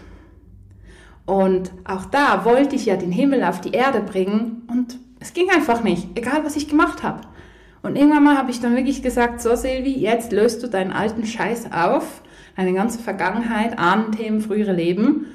Und 1.24 1.72
auch 1.84 2.04
da 2.04 2.44
wollte 2.44 2.76
ich 2.76 2.86
ja 2.86 2.96
den 2.96 3.10
Himmel 3.10 3.42
auf 3.42 3.60
die 3.60 3.72
Erde 3.72 4.00
bringen 4.00 4.62
und 4.68 4.98
es 5.18 5.32
ging 5.32 5.50
einfach 5.50 5.82
nicht, 5.82 6.16
egal 6.16 6.44
was 6.44 6.56
ich 6.56 6.68
gemacht 6.68 7.02
habe. 7.02 7.22
Und 7.82 7.96
irgendwann 7.96 8.24
mal 8.24 8.36
habe 8.36 8.50
ich 8.50 8.60
dann 8.60 8.76
wirklich 8.76 9.02
gesagt, 9.02 9.40
so 9.40 9.54
Silvi, 9.56 9.92
jetzt 9.92 10.32
löst 10.32 10.62
du 10.62 10.68
deinen 10.68 10.92
alten 10.92 11.24
Scheiß 11.24 11.72
auf, 11.72 12.22
deine 12.56 12.72
ganze 12.74 12.98
Vergangenheit, 12.98 13.78
Ahnenthemen, 13.78 14.40
frühere 14.40 14.72
Leben. 14.72 15.26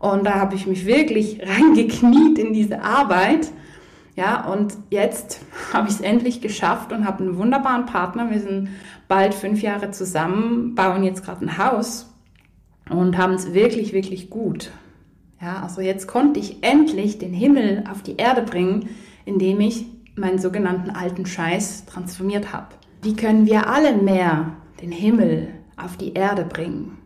Und 0.00 0.24
da 0.24 0.40
habe 0.40 0.56
ich 0.56 0.66
mich 0.66 0.86
wirklich 0.86 1.40
reingekniet 1.46 2.38
in 2.38 2.52
diese 2.52 2.82
Arbeit. 2.82 3.52
Ja, 4.16 4.50
und 4.50 4.76
jetzt 4.90 5.40
habe 5.72 5.86
ich 5.88 5.94
es 5.94 6.00
endlich 6.00 6.40
geschafft 6.40 6.92
und 6.92 7.06
habe 7.06 7.22
einen 7.22 7.36
wunderbaren 7.36 7.86
Partner. 7.86 8.30
Wir 8.30 8.40
sind 8.40 8.70
bald 9.06 9.34
fünf 9.34 9.62
Jahre 9.62 9.92
zusammen, 9.92 10.74
bauen 10.74 11.04
jetzt 11.04 11.24
gerade 11.24 11.44
ein 11.44 11.58
Haus 11.58 12.12
und 12.88 13.16
haben 13.16 13.34
es 13.34 13.54
wirklich, 13.54 13.92
wirklich 13.92 14.30
gut. 14.30 14.72
Ja, 15.40 15.62
also 15.62 15.80
jetzt 15.80 16.06
konnte 16.06 16.40
ich 16.40 16.62
endlich 16.62 17.18
den 17.18 17.32
Himmel 17.32 17.84
auf 17.90 18.02
die 18.02 18.16
Erde 18.16 18.42
bringen, 18.42 18.88
indem 19.24 19.60
ich 19.60 19.86
meinen 20.16 20.38
sogenannten 20.38 20.90
alten 20.90 21.24
Scheiß 21.24 21.86
transformiert 21.86 22.52
habe. 22.52 22.68
Wie 23.02 23.16
können 23.16 23.46
wir 23.46 23.68
alle 23.68 23.96
mehr 23.96 24.52
den 24.82 24.92
Himmel 24.92 25.48
auf 25.76 25.96
die 25.96 26.12
Erde 26.12 26.44
bringen? 26.44 26.99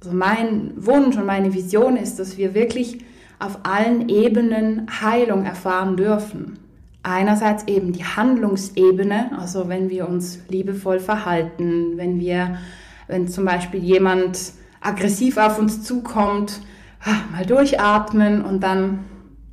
Also 0.00 0.14
mein 0.14 0.72
Wunsch 0.76 1.16
und 1.16 1.26
meine 1.26 1.54
Vision 1.54 1.96
ist, 1.96 2.18
dass 2.18 2.38
wir 2.38 2.54
wirklich 2.54 2.98
auf 3.38 3.58
allen 3.64 4.08
Ebenen 4.08 4.86
Heilung 5.00 5.44
erfahren 5.44 5.96
dürfen. 5.96 6.58
Einerseits 7.02 7.66
eben 7.68 7.92
die 7.92 8.04
Handlungsebene, 8.04 9.30
also 9.38 9.68
wenn 9.68 9.90
wir 9.90 10.08
uns 10.08 10.40
liebevoll 10.48 11.00
verhalten, 11.00 11.96
wenn 11.96 12.20
wir, 12.20 12.58
wenn 13.06 13.28
zum 13.28 13.44
Beispiel 13.44 13.82
jemand 13.82 14.52
aggressiv 14.80 15.36
auf 15.36 15.58
uns 15.58 15.82
zukommt, 15.82 16.60
ah, 17.04 17.22
mal 17.32 17.46
durchatmen 17.46 18.42
und 18.42 18.62
dann 18.62 19.04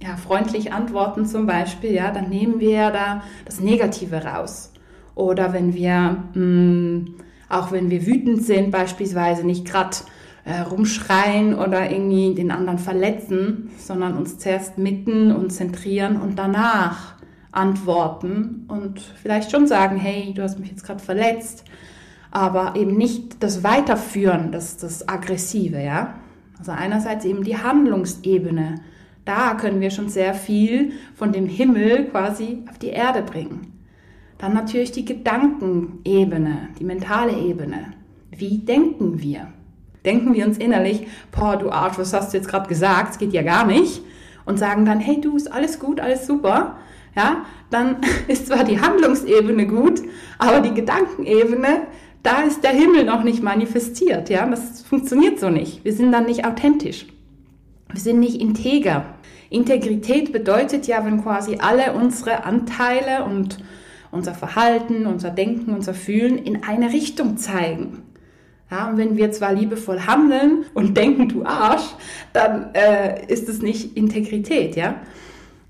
ja, 0.02 0.18
freundlich 0.18 0.74
antworten 0.74 1.26
zum 1.26 1.48
Beispiel, 1.48 1.94
ja, 1.94 2.12
dann 2.12 2.30
nehmen 2.30 2.60
wir 2.60 2.92
da 2.92 3.24
das 3.46 3.60
Negative 3.60 4.24
raus. 4.24 4.72
Oder 5.16 5.54
wenn 5.54 5.74
wir, 5.74 6.24
mh, 6.34 6.40
mm, 6.40 7.16
auch 7.48 7.72
wenn 7.72 7.90
wir 7.90 8.06
wütend 8.06 8.44
sind, 8.44 8.72
beispielsweise 8.72 9.46
nicht 9.46 9.66
gerade 9.66 9.98
äh, 10.46 10.60
rumschreien 10.62 11.54
oder 11.56 11.92
irgendwie 11.92 12.34
den 12.34 12.52
anderen 12.52 12.80
verletzen, 12.80 13.72
sondern 13.78 14.16
uns 14.16 14.38
zuerst 14.38 14.78
mitten 14.78 15.32
und 15.32 15.52
zentrieren 15.52 16.22
und 16.22 16.40
danach 16.40 17.16
antworten 17.52 18.66
und 18.68 19.00
vielleicht 19.00 19.52
schon 19.52 19.68
sagen, 19.68 19.98
hey, 19.98 20.34
du 20.34 20.44
hast 20.44 20.60
mich 20.60 20.70
jetzt 20.70 20.86
gerade 20.86 21.04
verletzt, 21.04 21.66
aber 22.32 22.76
eben 22.76 22.96
nicht 22.96 23.44
das 23.44 23.64
Weiterführen, 23.64 24.52
das, 24.52 24.78
das 24.78 25.08
Aggressive, 25.08 25.82
ja. 25.82 26.16
Also 26.58 26.72
einerseits 26.72 27.26
eben 27.26 27.44
die 27.44 27.58
Handlungsebene 27.58 28.76
da 29.26 29.56
können 29.56 29.82
wir 29.82 29.90
schon 29.90 30.08
sehr 30.08 30.36
viel 30.36 30.94
von 31.16 31.32
dem 31.32 31.48
Himmel 31.48 32.06
quasi 32.06 32.64
auf 32.70 32.78
die 32.78 32.90
Erde 32.90 33.24
bringen. 33.24 33.74
Dann 34.38 34.54
natürlich 34.54 34.92
die 34.92 35.06
Gedankenebene, 35.06 36.70
die 36.80 36.84
mentale 36.84 37.36
Ebene. 37.36 37.94
Wie 38.32 38.60
denken 38.60 39.22
wir? 39.22 39.48
Denken 40.06 40.34
wir 40.34 40.46
uns 40.46 40.58
innerlich, 40.58 41.08
boah, 41.32 41.58
du 41.58 41.70
Arsch, 41.70 41.98
was 41.98 42.14
hast 42.14 42.34
du 42.34 42.38
jetzt 42.38 42.48
gerade 42.48 42.70
gesagt? 42.70 43.14
Es 43.14 43.18
geht 43.18 43.34
ja 43.34 43.42
gar 43.42 43.66
nicht. 43.66 44.02
Und 44.46 44.60
sagen 44.60 44.86
dann, 44.86 45.00
hey, 45.00 45.20
du, 45.20 45.36
ist 45.36 45.52
alles 45.52 45.80
gut, 45.80 46.00
alles 46.00 46.28
super. 46.28 46.78
Ja, 47.16 47.46
dann 47.70 47.98
ist 48.28 48.48
zwar 48.48 48.64
die 48.64 48.80
Handlungsebene 48.80 49.68
gut, 49.68 50.02
aber 50.38 50.60
die 50.60 50.74
Gedankenebene, 50.74 51.88
da 52.22 52.42
ist 52.42 52.64
der 52.64 52.72
Himmel 52.72 53.06
noch 53.06 53.24
nicht 53.24 53.44
manifestiert. 53.44 54.30
Ja, 54.30 54.46
das 54.48 54.82
funktioniert 54.82 55.40
so 55.40 55.50
nicht. 55.50 55.84
Wir 55.84 55.94
sind 55.94 56.12
dann 56.12 56.26
nicht 56.26 56.46
authentisch. 56.46 57.08
Wir 57.90 58.02
sind 58.02 58.20
nicht 58.20 58.42
integer. 58.42 59.06
Integrität 59.50 60.32
bedeutet 60.32 60.88
ja, 60.88 61.06
wenn 61.06 61.22
quasi 61.22 61.58
alle 61.60 61.94
unsere 61.94 62.44
Anteile 62.44 63.26
und 63.26 63.60
unser 64.12 64.34
Verhalten, 64.34 65.06
unser 65.06 65.30
Denken, 65.30 65.74
unser 65.74 65.94
Fühlen 65.94 66.38
in 66.38 66.64
eine 66.64 66.92
Richtung 66.92 67.38
zeigen. 67.38 68.02
Ja, 68.76 68.90
und 68.90 68.98
wenn 68.98 69.16
wir 69.16 69.32
zwar 69.32 69.54
liebevoll 69.54 70.02
handeln 70.02 70.66
und 70.74 70.98
denken, 70.98 71.30
du 71.30 71.46
Arsch, 71.46 71.96
dann 72.34 72.74
äh, 72.74 73.26
ist 73.32 73.48
es 73.48 73.62
nicht 73.62 73.96
Integrität, 73.96 74.76
ja. 74.76 74.96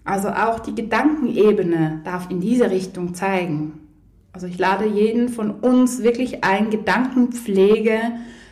Also 0.03 0.29
auch 0.29 0.59
die 0.59 0.74
Gedankenebene 0.74 2.01
darf 2.03 2.31
in 2.31 2.39
diese 2.39 2.71
Richtung 2.71 3.13
zeigen. 3.13 3.74
Also 4.33 4.47
ich 4.47 4.57
lade 4.57 4.85
jeden 4.85 5.29
von 5.29 5.51
uns 5.51 6.01
wirklich 6.01 6.43
ein, 6.43 6.71
Gedankenpflege 6.71 8.00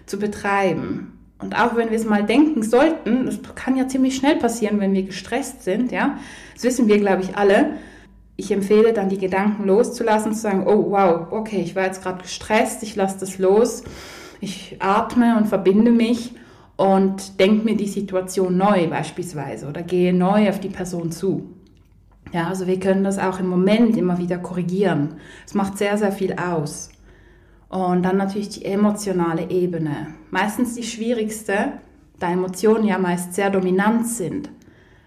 zu 0.06 0.20
betreiben. 0.20 1.14
Und 1.40 1.60
auch 1.60 1.76
wenn 1.76 1.90
wir 1.90 1.98
es 1.98 2.06
mal 2.06 2.24
denken 2.24 2.62
sollten, 2.62 3.26
das 3.26 3.40
kann 3.56 3.76
ja 3.76 3.88
ziemlich 3.88 4.16
schnell 4.16 4.36
passieren, 4.36 4.80
wenn 4.80 4.94
wir 4.94 5.04
gestresst 5.04 5.64
sind, 5.64 5.92
ja. 5.92 6.20
Das 6.54 6.64
wissen 6.64 6.88
wir, 6.88 7.00
glaube 7.00 7.24
ich, 7.24 7.36
alle. 7.38 7.72
Ich 8.36 8.52
empfehle 8.52 8.94
dann, 8.94 9.10
die 9.10 9.18
Gedanken 9.18 9.66
loszulassen, 9.66 10.34
zu 10.34 10.42
sagen, 10.42 10.68
oh 10.68 10.92
wow, 10.92 11.32
okay, 11.32 11.62
ich 11.62 11.76
war 11.76 11.86
jetzt 11.86 12.04
gerade 12.04 12.22
gestresst, 12.22 12.84
ich 12.84 12.96
lasse 12.96 13.20
das 13.20 13.40
los, 13.40 13.84
ich 14.44 14.78
atme 14.80 15.38
und 15.38 15.48
verbinde 15.48 15.92
mich 15.92 16.36
und 16.76 17.40
denke 17.40 17.66
mir 17.66 17.78
die 17.78 17.88
Situation 17.88 18.58
neu 18.58 18.88
beispielsweise 18.88 19.68
oder 19.68 19.82
gehe 19.82 20.14
neu 20.14 20.50
auf 20.50 20.60
die 20.60 20.70
Person 20.70 21.12
zu. 21.12 21.50
Ja, 22.32 22.48
also 22.48 22.66
wir 22.68 22.80
können 22.80 23.04
das 23.04 23.20
auch 23.20 23.40
im 23.40 23.48
Moment 23.48 23.96
immer 23.96 24.18
wieder 24.18 24.38
korrigieren. 24.38 25.16
Es 25.46 25.54
macht 25.54 25.78
sehr, 25.78 25.98
sehr 25.98 26.12
viel 26.12 26.34
aus. 26.34 26.90
Und 27.70 28.04
dann 28.04 28.18
natürlich 28.18 28.50
die 28.50 28.66
emotionale 28.66 29.50
Ebene. 29.50 30.08
Meistens 30.32 30.76
die 30.76 30.84
schwierigste, 30.84 31.74
da 32.20 32.32
Emotionen 32.32 32.86
ja 32.86 32.98
meist 32.98 33.34
sehr 33.34 33.50
dominant 33.50 34.08
sind. 34.08 34.50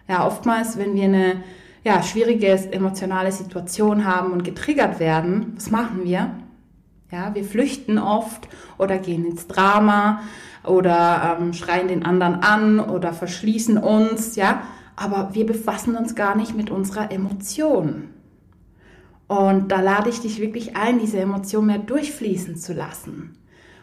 Ja, 0.09 0.27
oftmals, 0.27 0.79
wenn 0.79 0.95
wir 0.95 1.05
eine 1.05 1.43
ja, 1.85 2.03
schwierige 2.03 2.49
emotionale 2.73 3.33
Situation 3.33 4.05
haben 4.05 4.33
und 4.33 4.45
getriggert 4.45 5.01
werden, 5.01 5.53
was 5.57 5.71
machen 5.71 6.05
wir? 6.05 6.31
Ja, 7.11 7.35
wir 7.35 7.45
flüchten 7.45 7.99
oft 7.99 8.49
oder 8.79 8.99
gehen 8.99 9.25
ins 9.25 9.47
Drama 9.47 10.23
oder 10.65 11.39
ähm, 11.41 11.53
schreien 11.53 11.87
den 11.87 12.05
anderen 12.05 12.35
an 12.35 12.81
oder 12.81 13.13
verschließen 13.13 13.79
uns, 13.79 14.35
ja, 14.35 14.63
aber 14.97 15.31
wir 15.33 15.47
befassen 15.47 15.95
uns 15.95 16.17
gar 16.17 16.37
nicht 16.37 16.57
mit 16.57 16.71
unserer 16.71 17.13
Emotion. 17.13 18.09
Und 19.29 19.71
da 19.71 19.81
lade 19.81 20.11
ich 20.11 20.21
dich 20.21 20.41
wirklich 20.41 20.77
ein, 20.77 20.99
diese 20.99 21.19
Emotion 21.19 21.67
mehr 21.67 21.79
durchfließen 21.79 22.57
zu 22.57 22.73
lassen 22.73 23.37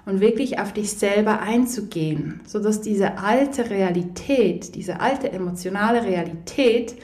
und 0.05 0.19
wirklich 0.19 0.59
auf 0.59 0.73
dich 0.73 0.91
selber 0.91 1.39
einzugehen, 1.41 2.41
sodass 2.45 2.81
diese 2.81 3.17
alte 3.19 3.69
Realität, 3.69 4.75
diese 4.75 4.99
alte 4.99 5.31
emotionale 5.31 6.03
Realität, 6.03 6.95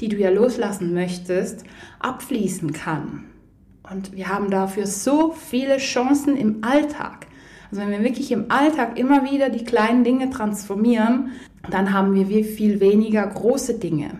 die 0.00 0.08
du 0.08 0.16
ja 0.16 0.30
loslassen 0.30 0.92
möchtest, 0.92 1.64
abfließen 2.00 2.72
kann. 2.72 3.24
Und 3.90 4.12
wir 4.14 4.28
haben 4.28 4.50
dafür 4.50 4.86
so 4.86 5.32
viele 5.32 5.78
Chancen 5.78 6.36
im 6.36 6.62
Alltag. 6.62 7.26
Also 7.70 7.82
wenn 7.82 7.90
wir 7.90 8.02
wirklich 8.02 8.32
im 8.32 8.50
Alltag 8.50 8.98
immer 8.98 9.30
wieder 9.30 9.50
die 9.50 9.64
kleinen 9.64 10.04
Dinge 10.04 10.30
transformieren, 10.30 11.32
dann 11.70 11.92
haben 11.92 12.14
wir 12.14 12.44
viel 12.44 12.80
weniger 12.80 13.26
große 13.26 13.78
Dinge. 13.78 14.10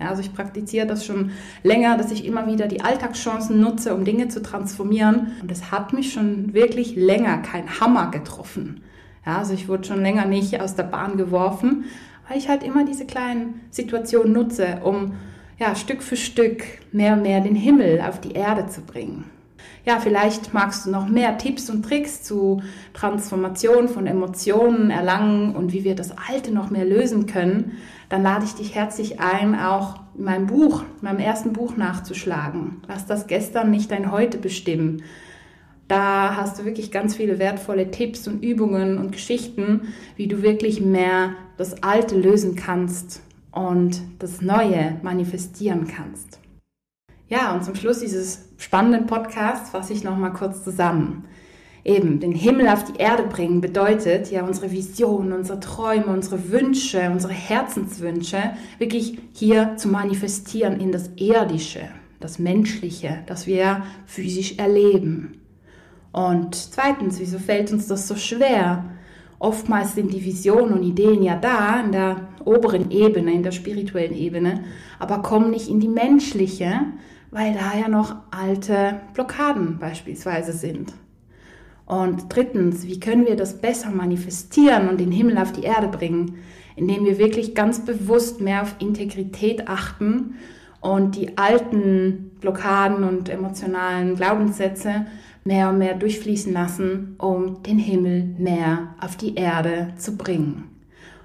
Ja, 0.00 0.08
also 0.08 0.22
ich 0.22 0.32
praktiziere 0.32 0.86
das 0.86 1.04
schon 1.04 1.30
länger, 1.62 1.98
dass 1.98 2.10
ich 2.10 2.24
immer 2.24 2.46
wieder 2.46 2.66
die 2.66 2.80
Alltagschancen 2.80 3.60
nutze, 3.60 3.94
um 3.94 4.04
Dinge 4.04 4.28
zu 4.28 4.42
transformieren. 4.42 5.32
Und 5.42 5.52
es 5.52 5.70
hat 5.70 5.92
mich 5.92 6.12
schon 6.12 6.54
wirklich 6.54 6.96
länger 6.96 7.38
kein 7.38 7.80
Hammer 7.80 8.10
getroffen. 8.10 8.82
Ja, 9.26 9.38
also 9.38 9.52
ich 9.52 9.68
wurde 9.68 9.84
schon 9.84 10.00
länger 10.00 10.24
nicht 10.24 10.58
aus 10.60 10.74
der 10.74 10.84
Bahn 10.84 11.18
geworfen, 11.18 11.84
weil 12.28 12.38
ich 12.38 12.48
halt 12.48 12.62
immer 12.62 12.86
diese 12.86 13.04
kleinen 13.04 13.60
Situationen 13.70 14.32
nutze, 14.32 14.80
um 14.82 15.12
ja, 15.60 15.76
Stück 15.76 16.02
für 16.02 16.16
Stück 16.16 16.64
mehr 16.90 17.12
und 17.12 17.22
mehr 17.22 17.40
den 17.40 17.54
Himmel 17.54 18.00
auf 18.00 18.20
die 18.20 18.32
Erde 18.32 18.66
zu 18.66 18.80
bringen. 18.80 19.26
Ja, 19.84 20.00
vielleicht 20.00 20.52
magst 20.52 20.84
du 20.84 20.90
noch 20.90 21.06
mehr 21.06 21.38
Tipps 21.38 21.70
und 21.70 21.84
Tricks 21.84 22.22
zu 22.22 22.62
Transformation 22.92 23.88
von 23.88 24.06
Emotionen 24.06 24.90
erlangen 24.90 25.54
und 25.54 25.72
wie 25.72 25.84
wir 25.84 25.94
das 25.94 26.12
Alte 26.28 26.52
noch 26.52 26.70
mehr 26.70 26.84
lösen 26.84 27.26
können 27.26 27.78
dann 28.10 28.24
lade 28.24 28.44
ich 28.44 28.54
dich 28.54 28.74
herzlich 28.74 29.20
ein, 29.20 29.58
auch 29.58 30.00
in 30.18 30.24
meinem 30.24 30.46
Buch, 30.48 30.82
meinem 31.00 31.20
ersten 31.20 31.52
Buch 31.52 31.76
nachzuschlagen. 31.76 32.82
Lass 32.88 33.06
das 33.06 33.28
gestern 33.28 33.70
nicht 33.70 33.92
dein 33.92 34.10
Heute 34.10 34.36
bestimmen. 34.36 35.04
Da 35.86 36.36
hast 36.36 36.58
du 36.58 36.64
wirklich 36.64 36.90
ganz 36.90 37.14
viele 37.16 37.38
wertvolle 37.38 37.90
Tipps 37.92 38.26
und 38.26 38.42
Übungen 38.42 38.98
und 38.98 39.12
Geschichten, 39.12 39.92
wie 40.16 40.26
du 40.26 40.42
wirklich 40.42 40.80
mehr 40.80 41.34
das 41.56 41.82
Alte 41.84 42.18
lösen 42.18 42.56
kannst 42.56 43.22
und 43.52 44.00
das 44.18 44.40
Neue 44.40 44.98
manifestieren 45.02 45.86
kannst. 45.86 46.38
Ja, 47.28 47.54
und 47.54 47.64
zum 47.64 47.74
Schluss 47.74 48.00
dieses 48.00 48.48
spannenden 48.58 49.06
Podcasts 49.06 49.70
fasse 49.70 49.92
ich 49.92 50.04
nochmal 50.04 50.32
kurz 50.32 50.64
zusammen 50.64 51.24
eben 51.84 52.20
den 52.20 52.32
Himmel 52.32 52.68
auf 52.68 52.84
die 52.84 52.98
Erde 52.98 53.24
bringen 53.24 53.60
bedeutet, 53.60 54.30
ja 54.30 54.44
unsere 54.44 54.70
Visionen, 54.70 55.32
unsere 55.32 55.60
Träume, 55.60 56.06
unsere 56.06 56.50
Wünsche, 56.50 57.10
unsere 57.10 57.32
Herzenswünsche 57.32 58.52
wirklich 58.78 59.18
hier 59.32 59.76
zu 59.76 59.88
manifestieren 59.88 60.80
in 60.80 60.92
das 60.92 61.10
Irdische, 61.16 61.88
das 62.20 62.38
Menschliche, 62.38 63.22
das 63.26 63.46
wir 63.46 63.82
physisch 64.06 64.58
erleben. 64.58 65.40
Und 66.12 66.54
zweitens, 66.54 67.20
wieso 67.20 67.38
fällt 67.38 67.72
uns 67.72 67.86
das 67.86 68.08
so 68.08 68.16
schwer? 68.16 68.84
Oftmals 69.40 69.94
sind 69.94 70.12
die 70.12 70.22
Visionen 70.22 70.74
und 70.74 70.82
Ideen 70.82 71.22
ja 71.22 71.34
da, 71.34 71.80
in 71.80 71.92
der 71.92 72.28
oberen 72.44 72.90
Ebene, 72.90 73.32
in 73.32 73.42
der 73.42 73.52
spirituellen 73.52 74.14
Ebene, 74.14 74.64
aber 74.98 75.22
kommen 75.22 75.50
nicht 75.50 75.68
in 75.68 75.80
die 75.80 75.88
menschliche, 75.88 76.72
weil 77.30 77.54
da 77.54 77.78
ja 77.80 77.88
noch 77.88 78.16
alte 78.30 79.00
Blockaden 79.14 79.78
beispielsweise 79.78 80.52
sind. 80.52 80.92
Und 81.86 82.26
drittens, 82.28 82.86
wie 82.86 83.00
können 83.00 83.26
wir 83.26 83.34
das 83.34 83.62
besser 83.62 83.90
manifestieren 83.90 84.90
und 84.90 85.00
den 85.00 85.10
Himmel 85.10 85.38
auf 85.38 85.52
die 85.52 85.62
Erde 85.64 85.88
bringen, 85.88 86.36
indem 86.76 87.06
wir 87.06 87.16
wirklich 87.16 87.54
ganz 87.54 87.82
bewusst 87.82 88.42
mehr 88.42 88.60
auf 88.60 88.76
Integrität 88.78 89.68
achten 89.68 90.34
und 90.82 91.16
die 91.16 91.38
alten 91.38 92.32
Blockaden 92.40 93.04
und 93.04 93.30
emotionalen 93.30 94.16
Glaubenssätze 94.16 95.06
mehr 95.50 95.68
und 95.68 95.78
mehr 95.78 95.94
durchfließen 95.94 96.52
lassen, 96.52 97.16
um 97.18 97.60
den 97.64 97.80
Himmel 97.80 98.36
mehr 98.38 98.94
auf 99.00 99.16
die 99.16 99.34
Erde 99.34 99.88
zu 99.96 100.16
bringen. 100.16 100.68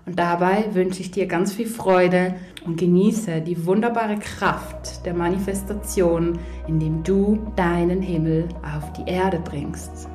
Und 0.07 0.17
dabei 0.17 0.65
wünsche 0.73 1.01
ich 1.01 1.11
dir 1.11 1.27
ganz 1.27 1.53
viel 1.53 1.67
Freude 1.67 2.33
und 2.65 2.79
genieße 2.79 3.41
die 3.41 3.67
wunderbare 3.67 4.17
Kraft 4.17 5.05
der 5.05 5.13
Manifestation, 5.13 6.39
indem 6.67 7.03
du 7.03 7.38
deinen 7.55 8.01
Himmel 8.01 8.49
auf 8.63 8.91
die 8.93 9.07
Erde 9.07 9.39
bringst. 9.45 10.09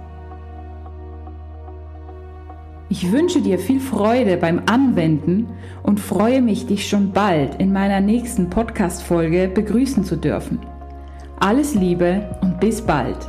Ich 2.88 3.12
wünsche 3.12 3.40
dir 3.40 3.60
viel 3.60 3.78
Freude 3.78 4.38
beim 4.38 4.62
Anwenden 4.66 5.50
und 5.84 6.00
freue 6.00 6.42
mich, 6.42 6.66
dich 6.66 6.88
schon 6.88 7.12
bald 7.12 7.60
in 7.60 7.72
meiner 7.72 8.00
nächsten 8.00 8.50
Podcast-Folge 8.50 9.46
begrüßen 9.54 10.02
zu 10.02 10.16
dürfen. 10.16 10.58
Alles 11.38 11.76
Liebe 11.76 12.36
und 12.42 12.58
bis 12.58 12.82
bald. 12.82 13.28